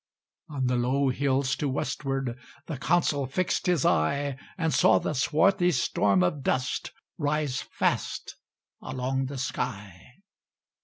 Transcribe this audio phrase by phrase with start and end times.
[0.49, 5.69] On the low hills to westward The Consul fixed his eye, And saw the swarthy
[5.71, 8.35] storm of dust Rise fast
[8.81, 10.15] along the sky.